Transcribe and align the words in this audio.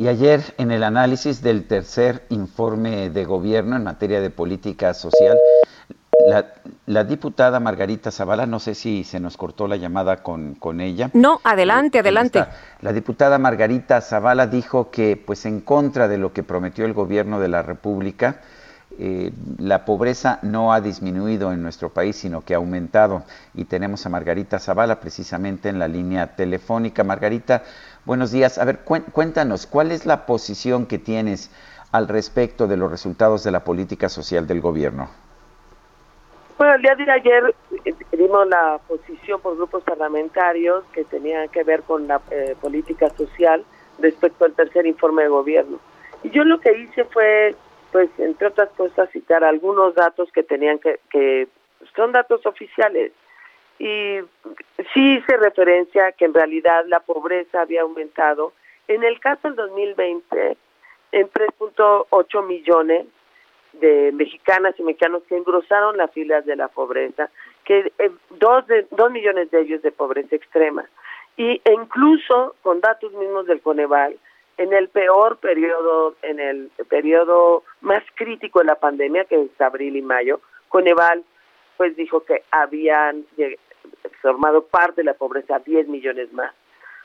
Y 0.00 0.08
ayer, 0.08 0.54
en 0.56 0.70
el 0.70 0.82
análisis 0.82 1.42
del 1.42 1.66
tercer 1.66 2.24
informe 2.30 3.10
de 3.10 3.26
gobierno 3.26 3.76
en 3.76 3.84
materia 3.84 4.22
de 4.22 4.30
política 4.30 4.94
social, 4.94 5.36
La, 6.86 7.04
diputada 7.04 7.60
Margarita 7.60 8.10
Zavala, 8.10 8.46
no 8.46 8.60
sé 8.60 8.74
si 8.74 9.04
se 9.04 9.20
nos 9.20 9.36
cortó 9.36 9.68
la 9.68 9.76
llamada 9.76 10.22
con, 10.22 10.54
con 10.54 10.80
ella. 10.80 11.10
No, 11.12 11.42
adelante, 11.44 11.98
adelante. 11.98 12.46
La 12.80 12.94
diputada 12.94 13.36
Margarita 13.36 14.00
Zavala 14.00 14.46
dijo 14.46 14.90
que, 14.90 15.18
pues 15.18 15.44
en 15.44 15.60
contra 15.60 16.08
de 16.08 16.16
lo 16.16 16.32
que 16.32 16.44
prometió 16.44 16.86
el 16.86 16.94
gobierno 16.94 17.38
de 17.38 17.48
la 17.48 17.60
República, 17.62 18.40
eh, 19.02 19.32
la 19.58 19.86
pobreza 19.86 20.38
no 20.42 20.74
ha 20.74 20.82
disminuido 20.82 21.52
en 21.52 21.62
nuestro 21.62 21.88
país, 21.88 22.16
sino 22.16 22.42
que 22.42 22.52
ha 22.52 22.58
aumentado. 22.58 23.24
Y 23.54 23.64
tenemos 23.64 24.04
a 24.04 24.10
Margarita 24.10 24.58
Zavala 24.58 25.00
precisamente 25.00 25.70
en 25.70 25.78
la 25.78 25.88
línea 25.88 26.36
telefónica. 26.36 27.02
Margarita, 27.02 27.62
buenos 28.04 28.30
días. 28.30 28.58
A 28.58 28.66
ver, 28.66 28.80
cuéntanos, 28.80 29.66
¿cuál 29.66 29.90
es 29.90 30.04
la 30.04 30.26
posición 30.26 30.84
que 30.84 30.98
tienes 30.98 31.50
al 31.92 32.08
respecto 32.08 32.68
de 32.68 32.76
los 32.76 32.90
resultados 32.90 33.42
de 33.42 33.50
la 33.50 33.64
política 33.64 34.10
social 34.10 34.46
del 34.46 34.60
gobierno? 34.60 35.08
Bueno, 36.58 36.74
el 36.74 36.82
día 36.82 36.94
de 36.94 37.10
ayer 37.10 37.54
eh, 37.86 37.94
dimos 38.12 38.46
la 38.48 38.78
posición 38.86 39.40
por 39.40 39.56
grupos 39.56 39.82
parlamentarios 39.82 40.84
que 40.92 41.04
tenían 41.04 41.48
que 41.48 41.64
ver 41.64 41.84
con 41.84 42.06
la 42.06 42.20
eh, 42.30 42.54
política 42.60 43.08
social 43.16 43.64
respecto 43.98 44.44
al 44.44 44.52
tercer 44.52 44.86
informe 44.86 45.22
de 45.22 45.28
gobierno. 45.28 45.78
Y 46.22 46.28
yo 46.28 46.44
lo 46.44 46.60
que 46.60 46.78
hice 46.78 47.04
fue, 47.04 47.56
pues, 47.92 48.10
entre 48.18 48.48
otras 48.48 48.70
cosas, 48.70 49.10
citar 49.10 49.44
algunos 49.44 49.94
datos 49.94 50.30
que 50.32 50.42
tenían 50.42 50.78
que, 50.78 51.00
que 51.10 51.48
son 51.94 52.12
datos 52.12 52.44
oficiales. 52.46 53.12
Y 53.78 54.18
sí 54.92 55.14
hice 55.16 55.36
referencia 55.36 56.12
que 56.12 56.26
en 56.26 56.34
realidad 56.34 56.84
la 56.86 57.00
pobreza 57.00 57.62
había 57.62 57.82
aumentado. 57.82 58.52
En 58.88 59.04
el 59.04 59.18
caso 59.20 59.48
del 59.48 59.56
2020, 59.56 60.56
en 61.12 61.30
3.8 61.30 62.46
millones, 62.46 63.06
de 63.72 64.10
mexicanas 64.12 64.74
y 64.78 64.82
mexicanos 64.82 65.22
que 65.28 65.36
engrosaron 65.36 65.96
las 65.96 66.10
filas 66.12 66.44
de 66.44 66.56
la 66.56 66.68
pobreza, 66.68 67.30
que 67.64 67.92
eh, 67.98 68.10
dos, 68.30 68.66
de, 68.66 68.86
dos 68.90 69.10
millones 69.10 69.50
de 69.50 69.60
ellos 69.60 69.82
de 69.82 69.92
pobreza 69.92 70.36
extrema. 70.36 70.88
Y 71.36 71.60
e 71.64 71.72
incluso 71.72 72.56
con 72.62 72.80
datos 72.80 73.12
mismos 73.12 73.46
del 73.46 73.60
Coneval, 73.60 74.18
en 74.56 74.72
el 74.72 74.88
peor 74.88 75.38
periodo, 75.38 76.16
en 76.22 76.40
el 76.40 76.70
periodo 76.88 77.62
más 77.80 78.02
crítico 78.14 78.60
de 78.60 78.66
la 78.66 78.74
pandemia, 78.76 79.24
que 79.24 79.42
es 79.42 79.60
abril 79.60 79.96
y 79.96 80.02
mayo, 80.02 80.40
Coneval 80.68 81.24
pues 81.76 81.96
dijo 81.96 82.24
que 82.24 82.42
habían 82.50 83.24
formado 84.20 84.66
parte 84.66 85.00
de 85.00 85.04
la 85.04 85.14
pobreza 85.14 85.58
10 85.60 85.88
millones 85.88 86.32
más. 86.32 86.54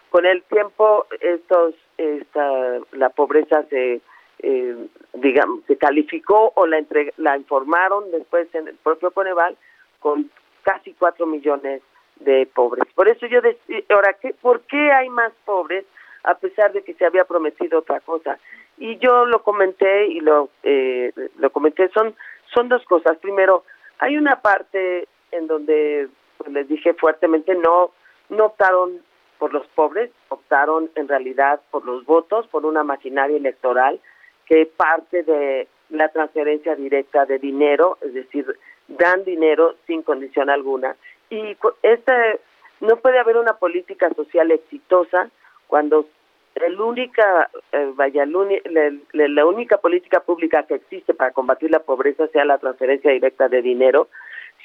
Con 0.09 0.25
el 0.25 0.43
tiempo, 0.43 1.07
estos, 1.21 1.75
esta, 1.97 2.79
la 2.91 3.09
pobreza 3.09 3.63
se 3.69 4.01
eh, 4.39 4.87
digamos, 5.13 5.63
se 5.65 5.77
calificó 5.77 6.51
o 6.55 6.67
la, 6.67 6.83
la 7.17 7.37
informaron 7.37 8.11
después 8.11 8.53
en 8.53 8.67
el 8.67 8.75
propio 8.75 9.11
Coneval 9.11 9.57
con 9.99 10.29
casi 10.63 10.93
cuatro 10.93 11.25
millones 11.25 11.81
de 12.19 12.47
pobres. 12.53 12.85
Por 12.93 13.07
eso 13.07 13.25
yo 13.27 13.41
decía, 13.41 13.79
ahora, 13.89 14.13
¿qué, 14.13 14.33
¿por 14.41 14.61
qué 14.61 14.91
hay 14.91 15.09
más 15.09 15.31
pobres 15.45 15.85
a 16.23 16.35
pesar 16.35 16.73
de 16.73 16.83
que 16.83 16.93
se 16.95 17.05
había 17.05 17.25
prometido 17.25 17.79
otra 17.79 17.99
cosa? 18.01 18.37
Y 18.77 18.97
yo 18.97 19.25
lo 19.25 19.41
comenté 19.43 20.07
y 20.07 20.19
lo, 20.19 20.49
eh, 20.63 21.11
lo 21.37 21.49
comenté, 21.51 21.89
son, 21.89 22.15
son 22.53 22.69
dos 22.69 22.83
cosas. 22.85 23.17
Primero, 23.17 23.63
hay 23.99 24.17
una 24.17 24.41
parte 24.41 25.07
en 25.31 25.47
donde 25.47 26.09
pues, 26.37 26.51
les 26.51 26.67
dije 26.67 26.93
fuertemente 26.93 27.55
no, 27.55 27.91
no 28.29 28.45
optaron 28.45 29.01
por 29.39 29.53
los 29.53 29.65
pobres, 29.67 30.11
optaron 30.29 30.89
en 30.95 31.07
realidad 31.07 31.61
por 31.71 31.85
los 31.85 32.05
votos, 32.05 32.47
por 32.47 32.65
una 32.65 32.83
maquinaria 32.83 33.37
electoral 33.37 33.99
que 34.45 34.65
parte 34.65 35.23
de 35.23 35.67
la 35.89 36.09
transferencia 36.09 36.75
directa 36.75 37.25
de 37.25 37.39
dinero, 37.39 37.97
es 38.01 38.13
decir, 38.13 38.45
dan 38.87 39.23
dinero 39.23 39.75
sin 39.87 40.03
condición 40.03 40.49
alguna. 40.49 40.95
Y 41.29 41.57
este, 41.81 42.39
no 42.81 42.97
puede 42.97 43.19
haber 43.19 43.37
una 43.37 43.57
política 43.57 44.09
social 44.13 44.51
exitosa 44.51 45.29
cuando 45.67 46.07
el 46.55 46.79
única, 46.79 47.49
eh, 47.71 47.91
vaya, 47.95 48.25
la, 48.25 49.45
única 49.45 49.77
política 49.77 50.21
pública 50.21 50.63
que 50.63 50.75
existe 50.75 51.13
para 51.13 51.31
combatir 51.31 51.69
la 51.69 51.79
pobreza 51.79 52.27
sea 52.27 52.45
la 52.45 52.57
transferencia 52.57 53.11
directa 53.11 53.49
de 53.49 53.61
dinero, 53.61 54.07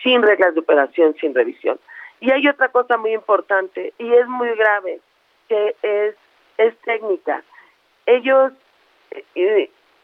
sin 0.03 0.23
reglas 0.23 0.55
de 0.55 0.61
operación, 0.61 1.15
sin 1.21 1.35
revisión. 1.35 1.79
Y 2.21 2.31
hay 2.31 2.47
otra 2.47 2.69
cosa 2.69 2.97
muy 2.97 3.13
importante 3.13 3.93
y 3.99 4.13
es 4.13 4.29
muy 4.29 4.51
grave, 4.55 5.01
que 5.49 5.75
es, 5.83 6.15
es 6.59 6.77
técnica. 6.79 7.43
Ellos 8.07 8.53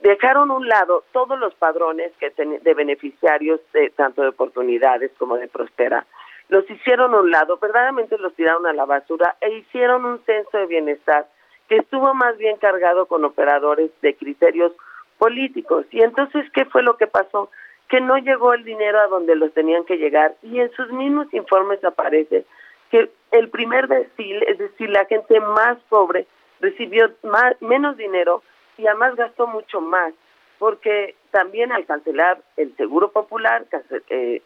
dejaron 0.01 0.51
un 0.51 0.69
lado 0.69 1.05
todos 1.13 1.39
los 1.39 1.55
padrones 1.55 2.13
que 2.19 2.31
de 2.31 2.75
beneficiarios 2.75 3.61
de 3.73 3.91
tanto 3.91 4.23
de 4.23 4.29
oportunidades 4.29 5.13
como 5.19 5.37
de 5.37 5.49
prospera 5.49 6.05
los 6.49 6.69
hicieron 6.71 7.15
a 7.15 7.21
un 7.21 7.31
lado 7.31 7.59
verdaderamente 7.59 8.19
los 8.19 8.35
tiraron 8.35 8.67
a 8.67 8.73
la 8.73 8.85
basura 8.85 9.37
e 9.41 9.51
hicieron 9.55 10.05
un 10.05 10.21
censo 10.25 10.59
de 10.59 10.67
bienestar 10.67 11.27
que 11.69 11.77
estuvo 11.77 12.15
más 12.15 12.37
bien 12.39 12.57
cargado 12.57 13.07
con 13.07 13.25
operadores 13.25 13.91
de 14.03 14.15
criterios 14.17 14.73
políticos. 15.19 15.87
Y 15.91 16.03
entonces 16.03 16.45
qué 16.53 16.65
fue 16.67 16.83
lo 16.83 16.97
que 16.97 17.07
pasó 17.07 17.51
que 17.89 18.01
no 18.01 18.17
llegó 18.19 18.53
el 18.53 18.65
dinero 18.65 19.01
a 19.01 19.07
donde 19.07 19.37
los 19.37 19.53
tenían 19.53 19.85
que 19.85 19.97
llegar 19.97 20.35
y 20.43 20.59
en 20.61 20.71
sus 20.73 20.91
mismos 20.93 21.33
informes 21.33 21.83
aparece 21.85 22.45
que 22.91 23.11
el 23.33 23.49
primer 23.49 23.89
decil, 23.89 24.43
es 24.45 24.59
decir, 24.59 24.91
la 24.91 25.05
gente 25.07 25.41
más 25.41 25.79
pobre 25.89 26.27
recibió 26.61 27.13
más, 27.23 27.61
menos 27.61 27.97
dinero 27.97 28.43
y 28.79 28.87
además 28.87 29.17
gastó 29.17 29.47
mucho 29.47 29.81
más, 29.81 30.13
porque 30.59 31.15
también 31.31 31.73
al 31.73 31.87
cancelar 31.87 32.41
el 32.57 32.75
seguro 32.77 33.11
popular, 33.11 33.67
eh, 34.11 34.43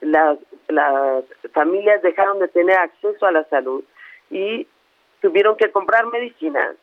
las, 0.00 0.38
las 0.68 1.24
familias 1.52 2.02
dejaron 2.02 2.38
de 2.38 2.48
tener 2.48 2.76
acceso 2.78 3.26
a 3.26 3.32
la 3.32 3.44
salud 3.44 3.84
y 4.30 4.66
tuvieron 5.22 5.56
que 5.56 5.70
comprar 5.70 6.06
medicinas, 6.08 6.76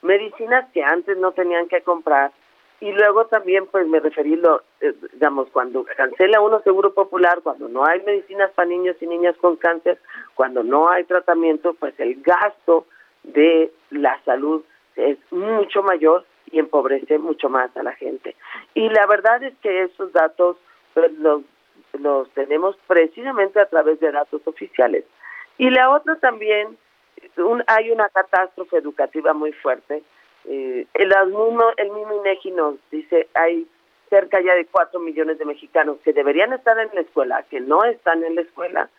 medicinas 0.00 0.68
que 0.72 0.82
antes 0.82 1.16
no 1.18 1.32
tenían 1.32 1.68
que 1.68 1.82
comprar. 1.82 2.32
Y 2.80 2.90
luego 2.90 3.26
también, 3.26 3.66
pues 3.68 3.86
me 3.86 4.00
referí, 4.00 4.34
lo, 4.34 4.62
eh, 4.80 4.92
digamos, 5.12 5.48
cuando 5.52 5.84
cancela 5.96 6.40
uno 6.40 6.60
seguro 6.62 6.92
popular, 6.92 7.40
cuando 7.40 7.68
no 7.68 7.84
hay 7.84 8.02
medicinas 8.02 8.50
para 8.52 8.68
niños 8.68 8.96
y 9.00 9.06
niñas 9.06 9.36
con 9.36 9.54
cáncer, 9.54 10.00
cuando 10.34 10.64
no 10.64 10.90
hay 10.90 11.04
tratamiento, 11.04 11.74
pues 11.74 11.94
el 12.00 12.20
gasto 12.22 12.86
de 13.22 13.72
la 13.90 14.20
salud 14.24 14.64
es 14.96 15.16
mucho 15.30 15.84
mayor 15.84 16.24
y 16.50 16.58
empobrece 16.58 17.18
mucho 17.18 17.48
más 17.48 17.74
a 17.76 17.84
la 17.84 17.92
gente. 17.92 18.34
Y 18.74 18.88
la 18.88 19.06
verdad 19.06 19.42
es 19.44 19.54
que 19.62 19.84
esos 19.84 20.12
datos 20.12 20.56
pues, 20.92 21.12
los, 21.18 21.42
los 22.00 22.28
tenemos 22.30 22.76
precisamente 22.88 23.60
a 23.60 23.66
través 23.66 24.00
de 24.00 24.10
datos 24.10 24.42
oficiales. 24.44 25.04
Y 25.56 25.70
la 25.70 25.90
otra 25.90 26.16
también, 26.16 26.76
un, 27.36 27.62
hay 27.66 27.90
una 27.90 28.08
catástrofe 28.08 28.78
educativa 28.78 29.32
muy 29.32 29.52
fuerte. 29.52 30.02
Eh, 30.44 30.86
el, 30.94 31.08
mismo, 31.26 31.64
el 31.76 31.90
mismo 31.90 32.20
INEGI 32.20 32.50
nos 32.52 32.74
dice, 32.90 33.28
hay 33.34 33.66
cerca 34.10 34.40
ya 34.40 34.54
de 34.54 34.66
cuatro 34.66 35.00
millones 35.00 35.38
de 35.38 35.44
mexicanos 35.44 35.96
que 36.04 36.12
deberían 36.12 36.52
estar 36.52 36.78
en 36.78 36.90
la 36.92 37.00
escuela, 37.00 37.44
que 37.48 37.60
no 37.60 37.84
están 37.84 38.22
en 38.24 38.34
la 38.34 38.42
escuela 38.42 38.90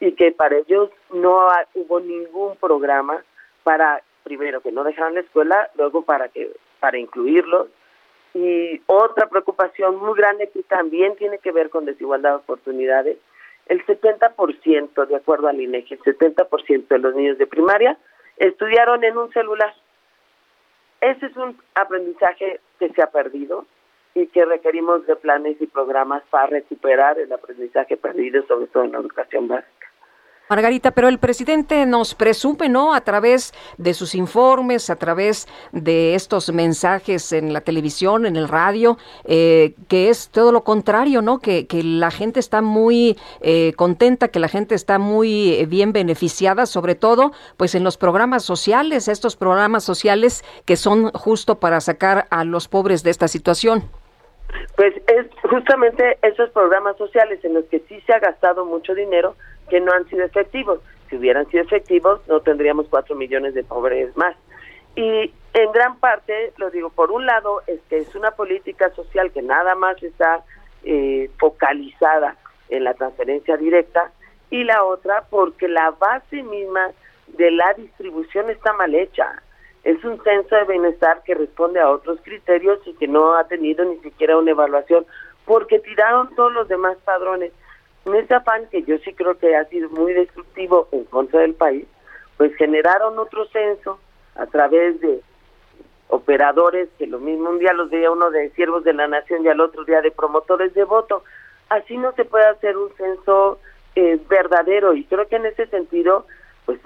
y 0.00 0.12
que 0.12 0.32
para 0.32 0.56
ellos 0.56 0.90
no 1.12 1.48
hubo 1.74 2.00
ningún 2.00 2.56
programa 2.56 3.22
para 3.62 4.02
primero 4.24 4.60
que 4.60 4.72
no 4.72 4.82
dejaran 4.82 5.14
la 5.14 5.20
escuela, 5.20 5.70
luego 5.76 6.02
para 6.02 6.28
que 6.28 6.50
para 6.80 6.98
incluirlos. 6.98 7.68
Y 8.34 8.82
otra 8.86 9.28
preocupación 9.28 9.96
muy 9.96 10.14
grande 10.18 10.50
que 10.50 10.62
también 10.64 11.14
tiene 11.16 11.38
que 11.38 11.52
ver 11.52 11.70
con 11.70 11.84
desigualdad 11.84 12.30
de 12.30 12.36
oportunidades, 12.36 13.18
el 13.66 13.84
70%, 13.84 15.06
de 15.06 15.16
acuerdo 15.16 15.48
al 15.48 15.60
INEGI, 15.60 15.94
el 15.94 16.00
70% 16.00 16.88
de 16.88 16.98
los 16.98 17.14
niños 17.14 17.38
de 17.38 17.46
primaria 17.46 17.98
estudiaron 18.36 19.02
en 19.04 19.16
un 19.16 19.32
celular. 19.32 19.74
Ese 21.00 21.26
es 21.26 21.36
un 21.36 21.58
aprendizaje 21.74 22.60
que 22.78 22.88
se 22.90 23.02
ha 23.02 23.10
perdido 23.10 23.66
y 24.14 24.28
que 24.28 24.44
requerimos 24.44 25.06
de 25.06 25.16
planes 25.16 25.60
y 25.60 25.66
programas 25.66 26.22
para 26.30 26.46
recuperar 26.46 27.18
el 27.18 27.30
aprendizaje 27.32 27.96
perdido, 27.96 28.46
sobre 28.46 28.66
todo 28.68 28.84
en 28.84 28.92
la 28.92 28.98
educación 28.98 29.48
básica. 29.48 29.75
Margarita, 30.48 30.92
pero 30.92 31.08
el 31.08 31.18
presidente 31.18 31.84
nos 31.86 32.14
presume, 32.14 32.68
¿no? 32.68 32.94
A 32.94 33.00
través 33.00 33.52
de 33.78 33.94
sus 33.94 34.14
informes, 34.14 34.90
a 34.90 34.96
través 34.96 35.48
de 35.72 36.14
estos 36.14 36.52
mensajes 36.52 37.32
en 37.32 37.52
la 37.52 37.62
televisión, 37.62 38.26
en 38.26 38.36
el 38.36 38.46
radio, 38.46 38.96
eh, 39.24 39.74
que 39.88 40.08
es 40.08 40.28
todo 40.28 40.52
lo 40.52 40.62
contrario, 40.62 41.20
¿no? 41.20 41.40
Que, 41.40 41.66
la 41.76 42.10
gente 42.10 42.40
está 42.40 42.62
muy 42.62 43.18
eh, 43.40 43.72
contenta, 43.76 44.28
que 44.28 44.38
la 44.38 44.48
gente 44.48 44.74
está 44.74 44.98
muy 44.98 45.54
eh, 45.54 45.66
bien 45.66 45.92
beneficiada, 45.92 46.66
sobre 46.66 46.94
todo, 46.94 47.32
pues 47.56 47.74
en 47.74 47.82
los 47.82 47.96
programas 47.96 48.44
sociales, 48.44 49.08
estos 49.08 49.36
programas 49.36 49.84
sociales 49.84 50.44
que 50.64 50.76
son 50.76 51.10
justo 51.10 51.58
para 51.58 51.80
sacar 51.80 52.26
a 52.30 52.44
los 52.44 52.68
pobres 52.68 53.02
de 53.02 53.10
esta 53.10 53.28
situación. 53.28 53.84
Pues 54.76 54.94
es 55.08 55.26
justamente 55.50 56.18
esos 56.22 56.50
programas 56.50 56.96
sociales 56.96 57.44
en 57.44 57.54
los 57.54 57.64
que 57.64 57.80
sí 57.88 58.00
se 58.06 58.12
ha 58.12 58.20
gastado 58.20 58.64
mucho 58.64 58.94
dinero 58.94 59.34
que 59.68 59.80
no 59.80 59.92
han 59.92 60.08
sido 60.08 60.24
efectivos. 60.24 60.80
Si 61.08 61.16
hubieran 61.16 61.48
sido 61.50 61.62
efectivos, 61.62 62.20
no 62.28 62.40
tendríamos 62.40 62.86
cuatro 62.88 63.14
millones 63.14 63.54
de 63.54 63.64
pobres 63.64 64.16
más. 64.16 64.36
Y 64.96 65.32
en 65.54 65.72
gran 65.72 65.98
parte, 65.98 66.52
lo 66.56 66.70
digo, 66.70 66.90
por 66.90 67.12
un 67.12 67.26
lado, 67.26 67.62
es 67.66 67.80
que 67.88 67.98
es 67.98 68.14
una 68.14 68.32
política 68.32 68.90
social 68.90 69.30
que 69.30 69.42
nada 69.42 69.74
más 69.74 70.02
está 70.02 70.42
eh, 70.84 71.30
focalizada 71.38 72.36
en 72.68 72.84
la 72.84 72.94
transferencia 72.94 73.56
directa, 73.56 74.10
y 74.50 74.64
la 74.64 74.84
otra, 74.84 75.24
porque 75.28 75.68
la 75.68 75.90
base 75.90 76.42
misma 76.42 76.90
de 77.26 77.50
la 77.50 77.74
distribución 77.74 78.50
está 78.50 78.72
mal 78.72 78.94
hecha. 78.94 79.42
Es 79.84 80.02
un 80.04 80.22
censo 80.22 80.56
de 80.56 80.64
bienestar 80.64 81.22
que 81.24 81.34
responde 81.34 81.80
a 81.80 81.90
otros 81.90 82.18
criterios 82.22 82.80
y 82.86 82.94
que 82.94 83.08
no 83.08 83.34
ha 83.34 83.46
tenido 83.48 83.84
ni 83.84 83.98
siquiera 83.98 84.36
una 84.36 84.52
evaluación, 84.52 85.06
porque 85.44 85.78
tiraron 85.80 86.34
todos 86.34 86.52
los 86.52 86.68
demás 86.68 86.96
padrones 87.04 87.52
en 88.06 88.14
ese 88.14 88.34
afán 88.34 88.66
que 88.70 88.82
yo 88.82 88.98
sí 88.98 89.12
creo 89.14 89.36
que 89.38 89.56
ha 89.56 89.64
sido 89.66 89.90
muy 89.90 90.12
destructivo 90.12 90.88
en 90.92 91.04
contra 91.04 91.40
del 91.40 91.54
país, 91.54 91.86
pues 92.36 92.54
generaron 92.56 93.18
otro 93.18 93.46
censo 93.46 93.98
a 94.36 94.46
través 94.46 95.00
de 95.00 95.20
operadores 96.08 96.88
que 96.98 97.06
lo 97.06 97.18
mismo 97.18 97.50
un 97.50 97.58
día 97.58 97.72
los 97.72 97.90
veía 97.90 98.10
uno 98.10 98.30
de 98.30 98.50
siervos 98.50 98.84
de 98.84 98.92
la 98.92 99.08
nación 99.08 99.44
y 99.44 99.48
al 99.48 99.60
otro 99.60 99.84
día 99.84 100.00
de 100.02 100.12
promotores 100.12 100.72
de 100.74 100.84
voto. 100.84 101.24
Así 101.68 101.96
no 101.96 102.12
se 102.12 102.24
puede 102.24 102.46
hacer 102.46 102.76
un 102.76 102.94
censo 102.96 103.58
eh, 103.96 104.20
verdadero 104.28 104.94
y 104.94 105.04
creo 105.04 105.26
que 105.26 105.36
en 105.36 105.46
ese 105.46 105.66
sentido, 105.66 106.26
pues 106.64 106.78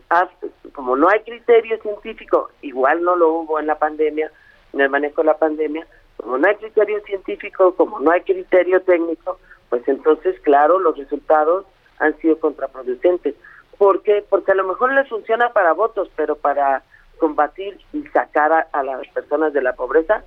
como 0.73 0.97
no 0.97 1.09
hay 1.09 1.21
criterio 1.21 1.79
científico, 1.83 2.51
igual 2.63 3.03
no 3.03 3.17
lo 3.17 3.31
hubo 3.33 3.61
en 3.61 3.67
la 3.67 3.79
pandemia, 3.79 4.31
en 4.73 4.81
el 4.81 4.89
manejo 4.89 5.21
de 5.21 5.27
la 5.27 5.37
pandemia, 5.37 5.87
como 6.17 6.39
no 6.39 6.49
hay 6.49 6.57
criterio 6.57 7.01
científico, 7.03 7.75
como 7.75 8.01
no 8.01 8.11
hay 8.11 8.23
criterio 8.23 8.81
técnico, 8.83 9.39
pues 9.71 9.87
entonces, 9.89 10.39
claro, 10.41 10.79
los 10.79 10.99
resultados 10.99 11.65
han 11.99 12.17
sido 12.19 12.39
contraproducentes. 12.39 13.35
¿Por 13.79 14.03
qué? 14.03 14.25
Porque 14.29 14.53
a 14.53 14.57
lo 14.57 14.65
mejor 14.65 14.93
les 14.93 15.09
funciona 15.09 15.53
para 15.53 15.73
votos, 15.73 16.11
pero 16.17 16.37
para 16.37 16.83
combatir 17.19 17.79
y 17.93 18.03
sacar 18.09 18.69
a, 18.73 18.83
las 18.83 19.07
personas 19.09 19.53
de 19.53 19.63
la 19.63 19.75
pobreza 19.75 20.23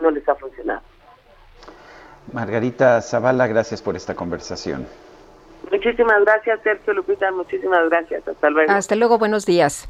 no 0.00 0.10
les 0.10 0.28
ha 0.28 0.34
funcionado. 0.34 0.80
Margarita 2.32 3.00
Zavala, 3.00 3.46
gracias 3.46 3.80
por 3.80 3.96
esta 3.96 4.14
conversación. 4.14 4.86
Muchísimas 5.70 6.24
gracias, 6.24 6.60
Sergio 6.62 6.92
Lupita, 6.94 7.30
muchísimas 7.30 7.88
gracias. 7.88 8.26
Hasta 8.26 8.50
luego. 8.50 8.72
Hasta 8.72 8.96
luego, 8.96 9.18
buenos 9.18 9.46
días. 9.46 9.88